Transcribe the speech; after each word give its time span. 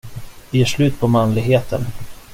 Vi 0.51 0.57
gör 0.59 0.65
slut 0.65 0.99
på 0.99 1.07
manligheten. 1.07 1.85